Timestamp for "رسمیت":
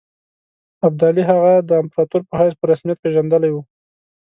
2.71-2.97